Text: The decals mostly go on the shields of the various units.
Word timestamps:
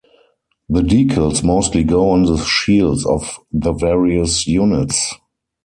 The 0.67 0.81
decals 0.81 1.43
mostly 1.43 1.83
go 1.83 2.09
on 2.09 2.23
the 2.23 2.39
shields 2.43 3.05
of 3.05 3.39
the 3.51 3.71
various 3.71 4.47
units. 4.47 5.13